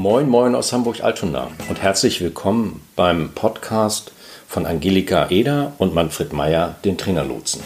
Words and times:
Moin, 0.00 0.28
moin 0.28 0.54
aus 0.54 0.72
Hamburg-Altona 0.72 1.48
und 1.68 1.82
herzlich 1.82 2.20
willkommen 2.20 2.82
beim 2.94 3.32
Podcast 3.34 4.12
von 4.46 4.64
Angelika 4.64 5.28
Eder 5.28 5.72
und 5.78 5.92
Manfred 5.92 6.32
Meyer, 6.32 6.76
den 6.84 6.96
Trainerlotsen. 6.96 7.62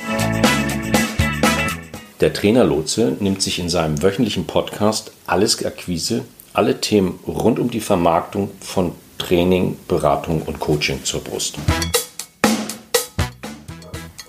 Der 2.22 2.32
Trainerlotse 2.32 3.18
nimmt 3.20 3.42
sich 3.42 3.58
in 3.58 3.68
seinem 3.68 4.02
wöchentlichen 4.02 4.46
Podcast 4.46 5.12
alles 5.26 5.62
Akquise, 5.62 6.24
alle 6.54 6.80
Themen 6.80 7.18
rund 7.26 7.58
um 7.58 7.70
die 7.70 7.80
Vermarktung 7.80 8.48
von 8.60 8.92
Training, 9.18 9.76
Beratung 9.86 10.40
und 10.40 10.58
Coaching 10.58 11.04
zur 11.04 11.20
Brust. 11.20 11.58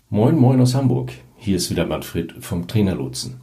Moin, 0.09 0.37
moin 0.37 0.59
aus 0.59 0.75
Hamburg. 0.75 1.13
Hier 1.37 1.55
ist 1.55 1.71
wieder 1.71 1.85
Manfred 1.85 2.33
vom 2.41 2.67
Trainerlotsen. 2.67 3.41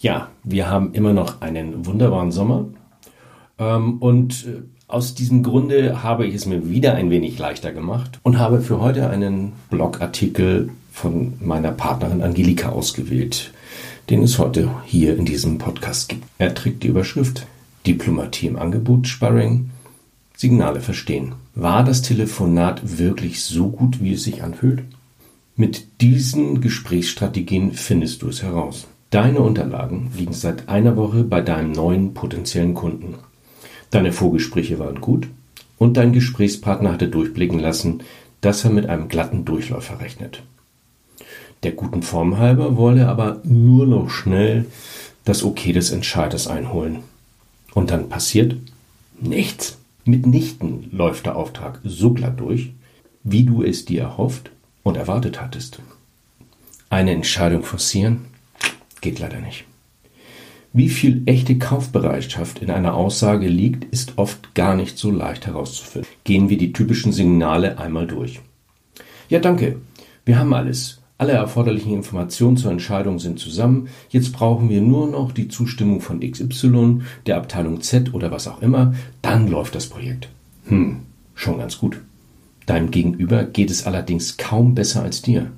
Ja, 0.00 0.28
wir 0.44 0.68
haben 0.68 0.92
immer 0.92 1.14
noch 1.14 1.40
einen 1.40 1.86
wunderbaren 1.86 2.30
Sommer. 2.30 2.66
Ähm, 3.62 3.98
und 3.98 4.46
äh, 4.46 4.62
aus 4.88 5.14
diesem 5.14 5.42
Grunde 5.42 6.02
habe 6.02 6.26
ich 6.26 6.34
es 6.34 6.46
mir 6.46 6.68
wieder 6.68 6.94
ein 6.94 7.10
wenig 7.10 7.38
leichter 7.38 7.72
gemacht 7.72 8.20
und 8.22 8.38
habe 8.38 8.60
für 8.60 8.80
heute 8.80 9.08
einen 9.08 9.52
Blogartikel 9.70 10.70
von 10.92 11.34
meiner 11.40 11.72
Partnerin 11.72 12.22
Angelika 12.22 12.70
ausgewählt, 12.70 13.52
den 14.10 14.22
es 14.22 14.38
heute 14.38 14.70
hier 14.84 15.16
in 15.16 15.24
diesem 15.24 15.58
Podcast 15.58 16.10
gibt. 16.10 16.24
Er 16.38 16.54
trägt 16.54 16.82
die 16.82 16.88
Überschrift 16.88 17.46
Diplomatie 17.86 18.46
im 18.48 18.58
Angebot, 18.58 19.08
Sparring, 19.08 19.70
Signale 20.36 20.80
verstehen. 20.80 21.34
War 21.54 21.84
das 21.84 22.02
Telefonat 22.02 22.98
wirklich 22.98 23.42
so 23.42 23.68
gut, 23.70 24.02
wie 24.02 24.12
es 24.12 24.24
sich 24.24 24.42
anfühlt? 24.42 24.82
Mit 25.56 26.00
diesen 26.00 26.60
Gesprächsstrategien 26.60 27.72
findest 27.72 28.22
du 28.22 28.28
es 28.28 28.42
heraus. 28.42 28.86
Deine 29.10 29.40
Unterlagen 29.40 30.10
liegen 30.16 30.32
seit 30.32 30.68
einer 30.68 30.96
Woche 30.96 31.24
bei 31.24 31.40
deinem 31.40 31.72
neuen 31.72 32.14
potenziellen 32.14 32.74
Kunden. 32.74 33.16
Deine 33.92 34.12
Vorgespräche 34.12 34.78
waren 34.78 35.00
gut 35.00 35.28
und 35.78 35.98
dein 35.98 36.12
Gesprächspartner 36.12 36.92
hatte 36.92 37.08
durchblicken 37.08 37.58
lassen, 37.58 38.00
dass 38.40 38.64
er 38.64 38.70
mit 38.70 38.86
einem 38.86 39.08
glatten 39.08 39.44
Durchläufer 39.44 40.00
rechnet. 40.00 40.42
Der 41.62 41.72
guten 41.72 42.02
Form 42.02 42.38
halber 42.38 42.76
wolle 42.76 43.06
aber 43.06 43.40
nur 43.44 43.86
noch 43.86 44.08
schnell 44.08 44.64
das 45.24 45.44
Okay 45.44 45.72
des 45.72 45.90
Entscheiders 45.90 46.48
einholen. 46.48 47.00
Und 47.74 47.90
dann 47.90 48.08
passiert 48.08 48.56
nichts. 49.20 49.78
Mitnichten 50.04 50.88
läuft 50.90 51.26
der 51.26 51.36
Auftrag 51.36 51.78
so 51.84 52.12
glatt 52.12 52.40
durch, 52.40 52.72
wie 53.22 53.44
du 53.44 53.62
es 53.62 53.84
dir 53.84 54.02
erhofft 54.02 54.50
und 54.82 54.96
erwartet 54.96 55.40
hattest. 55.40 55.80
Eine 56.88 57.12
Entscheidung 57.12 57.62
forcieren 57.62 58.24
geht 59.02 59.18
leider 59.18 59.40
nicht. 59.40 59.64
Wie 60.74 60.88
viel 60.88 61.22
echte 61.26 61.58
Kaufbereitschaft 61.58 62.60
in 62.60 62.70
einer 62.70 62.94
Aussage 62.94 63.46
liegt, 63.46 63.84
ist 63.92 64.14
oft 64.16 64.54
gar 64.54 64.74
nicht 64.74 64.96
so 64.96 65.10
leicht 65.10 65.46
herauszufinden. 65.46 66.10
Gehen 66.24 66.48
wir 66.48 66.56
die 66.56 66.72
typischen 66.72 67.12
Signale 67.12 67.78
einmal 67.78 68.06
durch. 68.06 68.40
Ja, 69.28 69.38
danke. 69.38 69.76
Wir 70.24 70.38
haben 70.38 70.54
alles. 70.54 71.02
Alle 71.18 71.32
erforderlichen 71.32 71.92
Informationen 71.92 72.56
zur 72.56 72.70
Entscheidung 72.72 73.18
sind 73.18 73.38
zusammen. 73.38 73.88
Jetzt 74.08 74.32
brauchen 74.32 74.70
wir 74.70 74.80
nur 74.80 75.08
noch 75.08 75.32
die 75.32 75.48
Zustimmung 75.48 76.00
von 76.00 76.20
XY, 76.20 77.02
der 77.26 77.36
Abteilung 77.36 77.82
Z 77.82 78.14
oder 78.14 78.30
was 78.30 78.48
auch 78.48 78.62
immer. 78.62 78.94
Dann 79.20 79.48
läuft 79.48 79.74
das 79.74 79.86
Projekt. 79.86 80.30
Hm, 80.66 81.00
schon 81.34 81.58
ganz 81.58 81.78
gut. 81.78 82.00
Deinem 82.64 82.90
Gegenüber 82.90 83.44
geht 83.44 83.70
es 83.70 83.86
allerdings 83.86 84.38
kaum 84.38 84.74
besser 84.74 85.02
als 85.02 85.20
dir. 85.20 85.50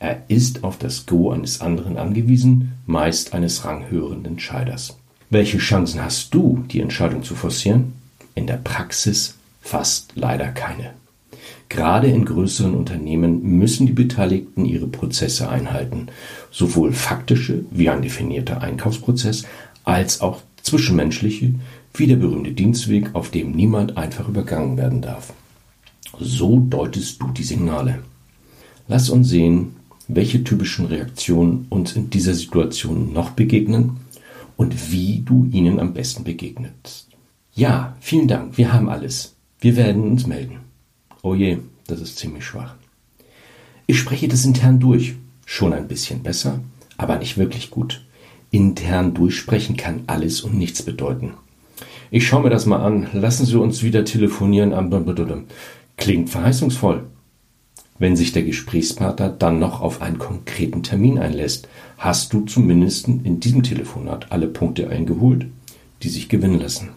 Er 0.00 0.22
ist 0.28 0.64
auf 0.64 0.78
das 0.78 1.04
Go 1.04 1.30
eines 1.30 1.60
anderen 1.60 1.98
angewiesen, 1.98 2.72
meist 2.86 3.34
eines 3.34 3.66
ranghöheren 3.66 4.24
Entscheiders. 4.24 4.96
Welche 5.28 5.58
Chancen 5.58 6.02
hast 6.02 6.32
du, 6.32 6.64
die 6.70 6.80
Entscheidung 6.80 7.22
zu 7.22 7.34
forcieren? 7.34 7.92
In 8.34 8.46
der 8.46 8.56
Praxis 8.56 9.36
fast 9.60 10.12
leider 10.14 10.48
keine. 10.48 10.94
Gerade 11.68 12.08
in 12.08 12.24
größeren 12.24 12.74
Unternehmen 12.74 13.58
müssen 13.58 13.86
die 13.86 13.92
Beteiligten 13.92 14.64
ihre 14.64 14.86
Prozesse 14.86 15.50
einhalten, 15.50 16.06
sowohl 16.50 16.92
faktische 16.92 17.66
wie 17.70 17.90
ein 17.90 18.00
definierter 18.00 18.62
Einkaufsprozess, 18.62 19.44
als 19.84 20.22
auch 20.22 20.40
zwischenmenschliche 20.62 21.54
wie 21.92 22.06
der 22.06 22.16
berühmte 22.16 22.52
Dienstweg, 22.52 23.10
auf 23.14 23.30
dem 23.30 23.52
niemand 23.52 23.98
einfach 23.98 24.28
übergangen 24.28 24.78
werden 24.78 25.02
darf. 25.02 25.34
So 26.18 26.58
deutest 26.58 27.20
du 27.20 27.28
die 27.28 27.44
Signale. 27.44 27.98
Lass 28.88 29.10
uns 29.10 29.28
sehen, 29.28 29.76
welche 30.14 30.44
typischen 30.44 30.86
Reaktionen 30.86 31.66
uns 31.68 31.94
in 31.94 32.10
dieser 32.10 32.34
Situation 32.34 33.12
noch 33.12 33.30
begegnen 33.30 33.98
und 34.56 34.92
wie 34.92 35.22
du 35.24 35.48
ihnen 35.52 35.80
am 35.80 35.94
besten 35.94 36.24
begegnest. 36.24 37.08
Ja, 37.54 37.96
vielen 38.00 38.28
Dank, 38.28 38.58
wir 38.58 38.72
haben 38.72 38.88
alles. 38.88 39.34
Wir 39.60 39.76
werden 39.76 40.02
uns 40.02 40.26
melden. 40.26 40.58
Oh 41.22 41.34
je, 41.34 41.58
das 41.86 42.00
ist 42.00 42.18
ziemlich 42.18 42.44
schwach. 42.44 42.74
Ich 43.86 43.98
spreche 43.98 44.28
das 44.28 44.44
intern 44.44 44.80
durch. 44.80 45.14
Schon 45.46 45.72
ein 45.72 45.88
bisschen 45.88 46.22
besser, 46.22 46.60
aber 46.96 47.16
nicht 47.18 47.36
wirklich 47.36 47.70
gut. 47.70 48.04
Intern 48.50 49.14
durchsprechen 49.14 49.76
kann 49.76 50.04
alles 50.06 50.42
und 50.42 50.56
nichts 50.56 50.82
bedeuten. 50.82 51.34
Ich 52.10 52.26
schaue 52.26 52.42
mir 52.42 52.50
das 52.50 52.66
mal 52.66 52.84
an. 52.84 53.08
Lassen 53.12 53.46
Sie 53.46 53.58
uns 53.58 53.82
wieder 53.82 54.04
telefonieren. 54.04 54.72
Klingt 55.96 56.30
verheißungsvoll. 56.30 57.04
Wenn 58.00 58.16
sich 58.16 58.32
der 58.32 58.42
Gesprächspartner 58.42 59.28
dann 59.28 59.58
noch 59.58 59.82
auf 59.82 60.00
einen 60.00 60.18
konkreten 60.18 60.82
Termin 60.82 61.18
einlässt, 61.18 61.68
hast 61.98 62.32
du 62.32 62.46
zumindest 62.46 63.08
in 63.08 63.40
diesem 63.40 63.62
Telefonat 63.62 64.32
alle 64.32 64.48
Punkte 64.48 64.88
eingeholt, 64.88 65.46
die 66.02 66.08
sich 66.08 66.30
gewinnen 66.30 66.58
lassen. 66.58 66.88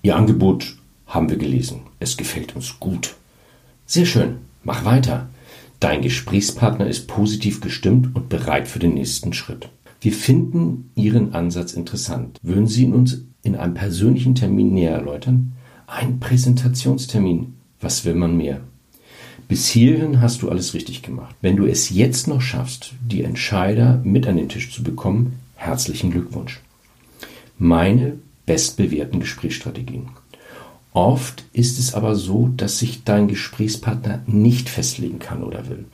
Ihr 0.00 0.16
Angebot 0.16 0.78
haben 1.06 1.28
wir 1.28 1.36
gelesen. 1.36 1.82
Es 2.00 2.16
gefällt 2.16 2.56
uns 2.56 2.80
gut. 2.80 3.14
Sehr 3.84 4.06
schön. 4.06 4.38
Mach 4.64 4.86
weiter. 4.86 5.28
Dein 5.80 6.00
Gesprächspartner 6.00 6.86
ist 6.86 7.06
positiv 7.06 7.60
gestimmt 7.60 8.16
und 8.16 8.30
bereit 8.30 8.68
für 8.68 8.78
den 8.78 8.94
nächsten 8.94 9.34
Schritt. 9.34 9.68
Wir 10.00 10.12
finden 10.12 10.90
Ihren 10.94 11.34
Ansatz 11.34 11.74
interessant. 11.74 12.38
Würden 12.42 12.68
Sie 12.68 12.84
ihn 12.84 12.94
uns 12.94 13.26
in 13.42 13.56
einem 13.56 13.74
persönlichen 13.74 14.34
Termin 14.34 14.72
näher 14.72 14.92
erläutern? 14.92 15.52
Ein 15.86 16.20
Präsentationstermin. 16.20 17.52
Was 17.82 18.06
will 18.06 18.14
man 18.14 18.38
mehr? 18.38 18.62
Bis 19.48 19.68
hierhin 19.68 20.20
hast 20.20 20.42
du 20.42 20.48
alles 20.48 20.74
richtig 20.74 21.02
gemacht. 21.02 21.34
Wenn 21.40 21.56
du 21.56 21.66
es 21.66 21.90
jetzt 21.90 22.26
noch 22.26 22.40
schaffst, 22.40 22.94
die 23.04 23.22
Entscheider 23.22 24.00
mit 24.04 24.26
an 24.26 24.36
den 24.36 24.48
Tisch 24.48 24.72
zu 24.72 24.82
bekommen, 24.82 25.38
herzlichen 25.56 26.10
Glückwunsch. 26.10 26.60
Meine 27.58 28.14
bestbewährten 28.46 29.20
Gesprächsstrategien. 29.20 30.08
Oft 30.94 31.44
ist 31.52 31.78
es 31.78 31.94
aber 31.94 32.16
so, 32.16 32.50
dass 32.56 32.78
sich 32.78 33.04
dein 33.04 33.28
Gesprächspartner 33.28 34.22
nicht 34.26 34.68
festlegen 34.68 35.18
kann 35.18 35.42
oder 35.42 35.68
will. 35.68 35.86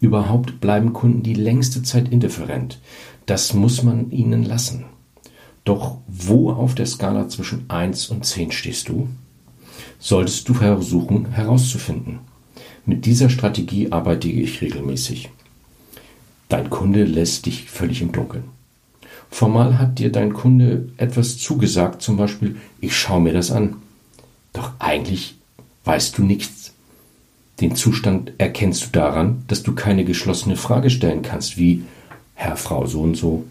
Überhaupt 0.00 0.60
bleiben 0.60 0.92
Kunden 0.92 1.22
die 1.22 1.34
längste 1.34 1.82
Zeit 1.82 2.08
indifferent. 2.08 2.80
Das 3.24 3.54
muss 3.54 3.82
man 3.82 4.10
ihnen 4.10 4.44
lassen. 4.44 4.84
Doch 5.64 5.98
wo 6.08 6.50
auf 6.50 6.74
der 6.74 6.86
Skala 6.86 7.28
zwischen 7.28 7.70
1 7.70 8.08
und 8.08 8.26
10 8.26 8.50
stehst 8.50 8.88
du? 8.88 9.08
Solltest 10.00 10.48
du 10.48 10.54
versuchen 10.54 11.30
herauszufinden. 11.30 12.18
Mit 12.84 13.06
dieser 13.06 13.30
Strategie 13.30 13.92
arbeite 13.92 14.28
ich 14.28 14.60
regelmäßig. 14.60 15.30
Dein 16.48 16.68
Kunde 16.68 17.04
lässt 17.04 17.46
dich 17.46 17.70
völlig 17.70 18.02
im 18.02 18.12
Dunkeln. 18.12 18.44
Formal 19.30 19.78
hat 19.78 19.98
dir 19.98 20.12
dein 20.12 20.34
Kunde 20.34 20.90
etwas 20.98 21.38
zugesagt, 21.38 22.02
zum 22.02 22.16
Beispiel, 22.16 22.56
ich 22.80 22.94
schaue 22.94 23.22
mir 23.22 23.32
das 23.32 23.50
an. 23.50 23.76
Doch 24.52 24.72
eigentlich 24.78 25.36
weißt 25.84 26.18
du 26.18 26.24
nichts. 26.24 26.74
Den 27.60 27.76
Zustand 27.76 28.32
erkennst 28.38 28.84
du 28.84 28.88
daran, 28.90 29.44
dass 29.46 29.62
du 29.62 29.74
keine 29.74 30.04
geschlossene 30.04 30.56
Frage 30.56 30.90
stellen 30.90 31.22
kannst, 31.22 31.56
wie 31.56 31.84
Herr, 32.34 32.56
Frau, 32.56 32.86
so 32.86 33.00
und 33.02 33.16
so. 33.16 33.44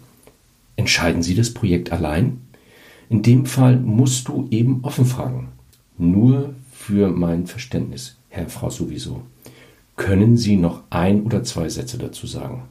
Entscheiden 0.76 1.22
Sie 1.22 1.34
das 1.34 1.54
Projekt 1.54 1.92
allein? 1.92 2.40
In 3.08 3.22
dem 3.22 3.46
Fall 3.46 3.76
musst 3.76 4.28
du 4.28 4.48
eben 4.50 4.80
offen 4.84 5.06
fragen. 5.06 5.48
Nur 5.98 6.54
für 6.72 7.08
mein 7.08 7.46
Verständnis. 7.46 8.16
Herr, 8.34 8.48
Frau 8.48 8.70
sowieso. 8.70 9.20
Können 9.96 10.38
Sie 10.38 10.56
noch 10.56 10.84
ein 10.88 11.22
oder 11.24 11.44
zwei 11.44 11.68
Sätze 11.68 11.98
dazu 11.98 12.26
sagen? 12.26 12.62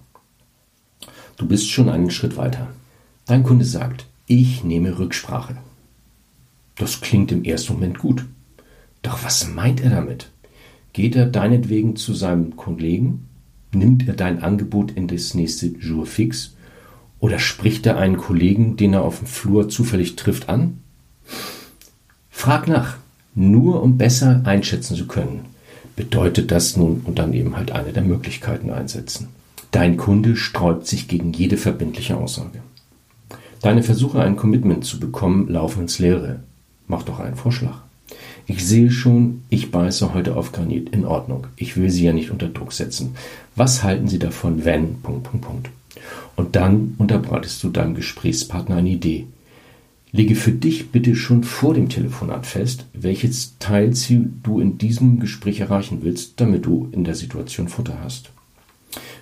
Du 1.37 1.47
bist 1.47 1.69
schon 1.69 1.87
einen 1.87 2.09
Schritt 2.09 2.35
weiter. 2.35 2.69
Dein 3.27 3.43
Kunde 3.43 3.63
sagt, 3.63 4.07
ich 4.25 4.63
nehme 4.63 4.97
Rücksprache. 4.97 5.57
Das 6.77 6.99
klingt 6.99 7.31
im 7.31 7.43
ersten 7.43 7.73
Moment 7.73 7.99
gut. 7.99 8.25
Doch 9.03 9.23
was 9.23 9.47
meint 9.49 9.81
er 9.81 9.91
damit? 9.91 10.31
Geht 10.93 11.15
er 11.15 11.27
deinetwegen 11.27 11.95
zu 11.95 12.15
seinem 12.15 12.55
Kollegen? 12.55 13.27
Nimmt 13.71 14.07
er 14.07 14.15
dein 14.15 14.41
Angebot 14.41 14.89
in 14.93 15.07
das 15.07 15.35
nächste 15.35 15.67
Jour 15.67 16.07
fix? 16.07 16.55
Oder 17.19 17.37
spricht 17.37 17.85
er 17.85 17.97
einen 17.97 18.17
Kollegen, 18.17 18.77
den 18.77 18.93
er 18.93 19.03
auf 19.03 19.19
dem 19.19 19.27
Flur 19.27 19.69
zufällig 19.69 20.15
trifft, 20.15 20.49
an? 20.49 20.79
Frag 22.31 22.67
nach, 22.67 22.97
nur 23.35 23.81
um 23.81 23.97
besser 23.97 24.41
einschätzen 24.45 24.95
zu 24.95 25.07
können, 25.07 25.45
bedeutet 25.95 26.51
das 26.51 26.77
nun 26.77 27.01
und 27.05 27.19
dann 27.19 27.33
eben 27.33 27.55
halt 27.57 27.71
eine 27.71 27.93
der 27.93 28.03
Möglichkeiten 28.03 28.69
einsetzen. 28.69 29.29
Dein 29.71 29.97
Kunde 29.97 30.35
sträubt 30.35 30.87
sich 30.87 31.07
gegen 31.07 31.31
jede 31.33 31.57
verbindliche 31.57 32.17
Aussage. 32.17 32.61
Deine 33.61 33.83
Versuche, 33.83 34.21
ein 34.21 34.35
Commitment 34.35 34.83
zu 34.83 34.99
bekommen, 34.99 35.47
laufen 35.47 35.83
ins 35.83 35.99
Leere. 35.99 36.41
Mach 36.87 37.03
doch 37.03 37.19
einen 37.19 37.35
Vorschlag. 37.35 37.81
Ich 38.47 38.65
sehe 38.65 38.91
schon, 38.91 39.43
ich 39.49 39.71
beiße 39.71 40.13
heute 40.13 40.35
auf 40.35 40.51
Granit. 40.51 40.89
In 40.89 41.05
Ordnung. 41.05 41.47
Ich 41.55 41.77
will 41.77 41.89
Sie 41.89 42.03
ja 42.03 42.11
nicht 42.11 42.31
unter 42.31 42.47
Druck 42.49 42.73
setzen. 42.73 43.15
Was 43.55 43.83
halten 43.83 44.07
Sie 44.07 44.19
davon, 44.19 44.65
wenn? 44.65 45.01
Punkt, 45.01 45.23
Punkt, 45.23 45.45
Punkt. 45.45 45.69
Und 46.35 46.55
dann 46.55 46.95
unterbreitest 46.97 47.63
du 47.63 47.69
deinem 47.69 47.95
Gesprächspartner 47.95 48.77
eine 48.77 48.89
Idee. 48.89 49.27
Lege 50.13 50.35
für 50.35 50.51
dich 50.51 50.89
bitte 50.89 51.15
schon 51.15 51.43
vor 51.43 51.73
dem 51.73 51.87
Telefonat 51.87 52.45
fest, 52.45 52.85
welches 52.93 53.57
Teilziel 53.59 54.29
du 54.43 54.59
in 54.59 54.77
diesem 54.77 55.19
Gespräch 55.19 55.61
erreichen 55.61 55.99
willst, 56.01 56.33
damit 56.41 56.65
du 56.65 56.89
in 56.91 57.05
der 57.05 57.15
Situation 57.15 57.69
Futter 57.69 57.97
hast. 58.03 58.29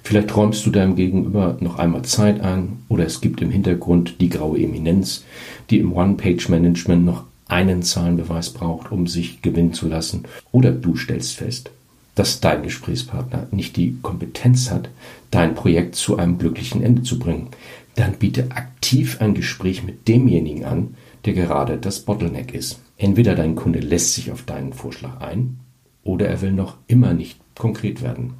Vielleicht 0.01 0.35
räumst 0.35 0.65
du 0.65 0.71
deinem 0.71 0.95
Gegenüber 0.95 1.57
noch 1.59 1.77
einmal 1.77 2.01
Zeit 2.03 2.41
ein 2.41 2.79
oder 2.87 3.05
es 3.05 3.21
gibt 3.21 3.41
im 3.41 3.51
Hintergrund 3.51 4.15
die 4.19 4.29
graue 4.29 4.59
Eminenz, 4.59 5.23
die 5.69 5.77
im 5.77 5.93
One-Page-Management 5.93 7.05
noch 7.05 7.25
einen 7.47 7.83
Zahlenbeweis 7.83 8.51
braucht, 8.51 8.91
um 8.91 9.05
sich 9.05 9.43
gewinnen 9.43 9.73
zu 9.73 9.87
lassen. 9.87 10.23
Oder 10.51 10.71
du 10.71 10.95
stellst 10.95 11.33
fest, 11.33 11.69
dass 12.15 12.39
dein 12.39 12.63
Gesprächspartner 12.63 13.47
nicht 13.51 13.77
die 13.77 13.97
Kompetenz 14.01 14.71
hat, 14.71 14.89
dein 15.31 15.53
Projekt 15.53 15.95
zu 15.95 16.17
einem 16.17 16.37
glücklichen 16.37 16.81
Ende 16.81 17.03
zu 17.03 17.19
bringen. 17.19 17.49
Dann 17.99 18.13
biete 18.13 18.51
aktiv 18.51 19.17
ein 19.19 19.33
Gespräch 19.33 19.83
mit 19.83 20.07
demjenigen 20.07 20.63
an, 20.63 20.95
der 21.25 21.33
gerade 21.33 21.77
das 21.77 21.99
Bottleneck 21.99 22.53
ist. 22.53 22.79
Entweder 22.95 23.35
dein 23.35 23.55
Kunde 23.55 23.79
lässt 23.79 24.13
sich 24.13 24.31
auf 24.31 24.43
deinen 24.43 24.71
Vorschlag 24.71 25.19
ein 25.19 25.59
oder 26.01 26.29
er 26.29 26.39
will 26.39 26.53
noch 26.53 26.77
immer 26.87 27.13
nicht 27.13 27.41
konkret 27.55 28.01
werden. 28.01 28.35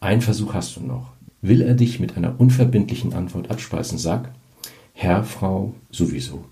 Ein 0.00 0.22
Versuch 0.22 0.54
hast 0.54 0.74
du 0.74 0.80
noch. 0.80 1.12
Will 1.40 1.62
er 1.62 1.74
dich 1.74 2.00
mit 2.00 2.16
einer 2.16 2.40
unverbindlichen 2.40 3.12
Antwort 3.12 3.48
abspeisen, 3.48 3.96
sag, 3.96 4.32
Herr, 4.92 5.22
Frau, 5.22 5.72
sowieso. 5.92 6.44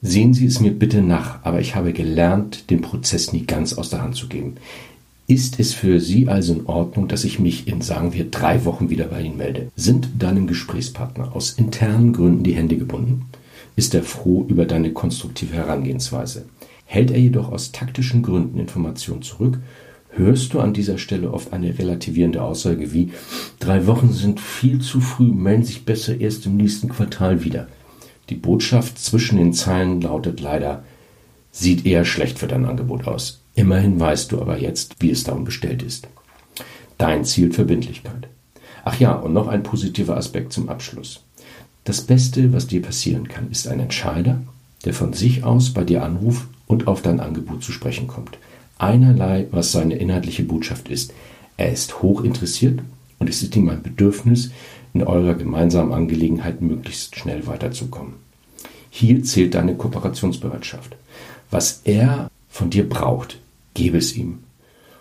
Sehen 0.00 0.34
Sie 0.34 0.46
es 0.46 0.60
mir 0.60 0.70
bitte 0.70 1.02
nach, 1.02 1.42
aber 1.42 1.60
ich 1.60 1.74
habe 1.74 1.92
gelernt, 1.92 2.70
den 2.70 2.80
Prozess 2.80 3.32
nie 3.32 3.44
ganz 3.44 3.72
aus 3.72 3.90
der 3.90 4.02
Hand 4.02 4.14
zu 4.14 4.28
geben. 4.28 4.54
Ist 5.30 5.60
es 5.60 5.74
für 5.74 6.00
Sie 6.00 6.26
also 6.26 6.54
in 6.54 6.64
Ordnung, 6.64 7.06
dass 7.06 7.22
ich 7.22 7.38
mich 7.38 7.68
in, 7.68 7.82
sagen 7.82 8.14
wir, 8.14 8.30
drei 8.30 8.64
Wochen 8.64 8.88
wieder 8.88 9.04
bei 9.08 9.20
Ihnen 9.20 9.36
melde? 9.36 9.70
Sind 9.76 10.08
deinem 10.18 10.46
Gesprächspartner 10.46 11.36
aus 11.36 11.50
internen 11.50 12.14
Gründen 12.14 12.44
die 12.44 12.54
Hände 12.54 12.78
gebunden? 12.78 13.26
Ist 13.76 13.94
er 13.94 14.04
froh 14.04 14.46
über 14.48 14.64
deine 14.64 14.94
konstruktive 14.94 15.52
Herangehensweise? 15.52 16.46
Hält 16.86 17.10
er 17.10 17.18
jedoch 17.18 17.52
aus 17.52 17.72
taktischen 17.72 18.22
Gründen 18.22 18.58
Informationen 18.58 19.20
zurück, 19.20 19.58
hörst 20.08 20.54
du 20.54 20.60
an 20.60 20.72
dieser 20.72 20.96
Stelle 20.96 21.30
oft 21.30 21.52
eine 21.52 21.78
relativierende 21.78 22.42
Aussage 22.42 22.94
wie 22.94 23.10
drei 23.60 23.86
Wochen 23.86 24.14
sind 24.14 24.40
viel 24.40 24.80
zu 24.80 25.02
früh, 25.02 25.30
melden 25.30 25.64
sich 25.64 25.84
besser 25.84 26.18
erst 26.18 26.46
im 26.46 26.56
nächsten 26.56 26.88
Quartal 26.88 27.44
wieder. 27.44 27.68
Die 28.30 28.34
Botschaft 28.34 28.98
zwischen 28.98 29.36
den 29.36 29.52
Zeilen 29.52 30.00
lautet 30.00 30.40
leider 30.40 30.84
sieht 31.52 31.84
eher 31.84 32.06
schlecht 32.06 32.38
für 32.38 32.46
dein 32.46 32.64
Angebot 32.64 33.06
aus. 33.06 33.37
Immerhin 33.58 33.98
weißt 33.98 34.30
du 34.32 34.40
aber 34.40 34.58
jetzt, 34.58 34.96
wie 35.00 35.10
es 35.10 35.24
darum 35.24 35.44
bestellt 35.44 35.82
ist. 35.82 36.06
Dein 36.96 37.24
Ziel 37.24 37.52
Verbindlichkeit. 37.52 38.28
Ach 38.84 38.98
ja, 38.98 39.12
und 39.12 39.32
noch 39.32 39.48
ein 39.48 39.62
positiver 39.62 40.16
Aspekt 40.16 40.52
zum 40.52 40.68
Abschluss. 40.68 41.24
Das 41.84 42.02
Beste, 42.02 42.52
was 42.52 42.66
dir 42.66 42.82
passieren 42.82 43.28
kann, 43.28 43.50
ist 43.50 43.66
ein 43.66 43.80
Entscheider, 43.80 44.40
der 44.84 44.94
von 44.94 45.12
sich 45.12 45.44
aus 45.44 45.74
bei 45.74 45.84
dir 45.84 46.04
anruft 46.04 46.46
und 46.66 46.86
auf 46.86 47.02
dein 47.02 47.20
Angebot 47.20 47.64
zu 47.64 47.72
sprechen 47.72 48.06
kommt 48.06 48.38
einerlei, 48.78 49.46
was 49.50 49.72
seine 49.72 49.96
inhaltliche 49.96 50.44
Botschaft 50.44 50.88
ist. 50.88 51.12
Er 51.56 51.72
ist 51.72 52.02
hoch 52.02 52.22
interessiert 52.22 52.80
und 53.18 53.28
es 53.28 53.42
ist 53.42 53.56
ihm 53.56 53.68
ein 53.68 53.82
Bedürfnis, 53.82 54.52
in 54.94 55.02
eurer 55.02 55.34
gemeinsamen 55.34 55.92
Angelegenheit 55.92 56.62
möglichst 56.62 57.16
schnell 57.16 57.46
weiterzukommen. 57.46 58.14
Hier 58.90 59.22
zählt 59.22 59.54
deine 59.54 59.74
Kooperationsbereitschaft. 59.74 60.96
Was 61.50 61.82
er 61.84 62.30
von 62.48 62.70
dir 62.70 62.88
braucht, 62.88 63.38
gebe 63.78 63.98
es 63.98 64.16
ihm. 64.16 64.40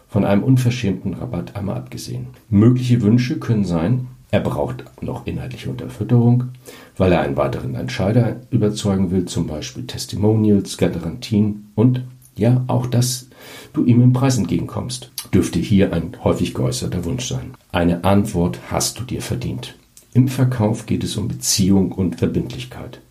Von 0.08 0.24
einem 0.24 0.44
unverschämten 0.44 1.16
Rabatt 1.16 1.56
einmal 1.56 1.78
abgesehen. 1.78 2.28
Mögliche 2.48 3.02
Wünsche 3.02 3.40
können 3.40 3.66
sein, 3.66 4.08
er 4.30 4.40
braucht 4.42 4.84
noch 5.02 5.26
inhaltliche 5.26 5.70
Unterfütterung, 5.70 6.50
weil 6.96 7.12
er 7.12 7.22
einen 7.22 7.38
weiteren 7.38 7.74
Entscheider 7.74 8.42
überzeugen 8.52 9.10
will, 9.10 9.26
zum 9.26 9.48
Beispiel 9.48 9.88
Testimonials, 9.88 10.78
Garantien 10.78 11.72
und 11.74 12.04
ja, 12.36 12.64
auch 12.68 12.86
dass 12.86 13.30
du 13.74 13.84
ihm 13.84 14.02
im 14.02 14.14
Preis 14.14 14.38
entgegenkommst, 14.38 15.12
dürfte 15.34 15.58
hier 15.58 15.92
ein 15.92 16.12
häufig 16.24 16.54
geäußerter 16.54 17.04
Wunsch 17.04 17.28
sein. 17.28 17.56
Eine 17.72 18.04
Antwort 18.04 18.60
hast 18.70 19.00
du 19.00 19.04
dir 19.04 19.24
verdient. 19.24 19.76
Im 20.14 20.28
Verkauf 20.28 20.86
geht 20.86 21.04
es 21.04 21.18
um 21.18 21.28
Beziehung 21.28 21.92
und 21.92 22.18
Verbindlichkeit. 22.18 23.02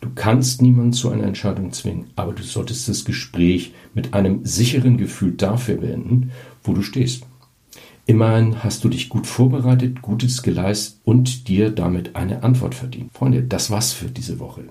Du 0.00 0.08
kannst 0.14 0.62
niemanden 0.62 0.92
zu 0.92 1.10
einer 1.10 1.24
Entscheidung 1.24 1.72
zwingen, 1.72 2.06
aber 2.16 2.32
du 2.32 2.42
solltest 2.42 2.88
das 2.88 3.04
Gespräch 3.04 3.74
mit 3.94 4.14
einem 4.14 4.44
sicheren 4.44 4.96
Gefühl 4.96 5.32
dafür 5.32 5.76
beenden, 5.76 6.30
wo 6.64 6.72
du 6.72 6.82
stehst. 6.82 7.26
Immerhin 8.06 8.64
hast 8.64 8.82
du 8.82 8.88
dich 8.88 9.08
gut 9.08 9.26
vorbereitet, 9.26 10.02
Gutes 10.02 10.42
geleistet 10.42 11.00
und 11.04 11.48
dir 11.48 11.70
damit 11.70 12.16
eine 12.16 12.42
Antwort 12.42 12.74
verdient. 12.74 13.12
Freunde, 13.12 13.42
das 13.42 13.70
war's 13.70 13.92
für 13.92 14.06
diese 14.06 14.40
Woche. 14.40 14.64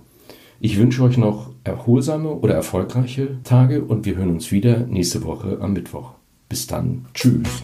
Ich 0.59 0.77
wünsche 0.77 1.03
euch 1.03 1.17
noch 1.17 1.51
erholsame 1.63 2.31
oder 2.31 2.55
erfolgreiche 2.55 3.37
Tage 3.43 3.83
und 3.83 4.05
wir 4.05 4.15
hören 4.15 4.31
uns 4.31 4.51
wieder 4.51 4.79
nächste 4.87 5.23
Woche 5.23 5.59
am 5.61 5.73
Mittwoch. 5.73 6.11
Bis 6.49 6.67
dann. 6.67 7.05
Tschüss. 7.13 7.63